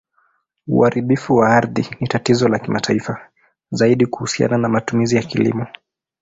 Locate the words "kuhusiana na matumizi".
4.05-5.15